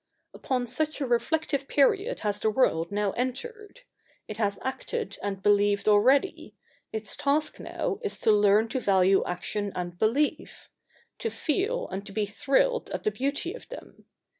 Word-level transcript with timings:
Upon 0.33 0.65
such 0.65 0.99
a 0.99 1.05
reflective 1.05 1.67
period 1.67 2.21
has 2.21 2.39
the 2.39 2.49
world 2.49 2.91
now 2.91 3.11
entered. 3.11 3.81
It 4.27 4.37
has 4.37 4.57
acted 4.63 5.19
and 5.21 5.43
believed 5.43 5.87
already; 5.87 6.55
its 6.91 7.15
task 7.15 7.59
now 7.59 7.99
is 8.01 8.17
to 8.21 8.31
learn 8.31 8.67
to 8.69 8.79
value 8.79 9.23
action 9.25 9.71
and 9.75 9.99
belief— 9.99 10.71
to 11.19 11.29
feel 11.29 11.87
and 11.89 12.03
to 12.07 12.11
be 12.11 12.25
thrilled 12.25 12.89
at 12.89 13.03
the 13.03 13.11
beauty 13.11 13.53
of 13.53 13.69
them. 13.69 14.05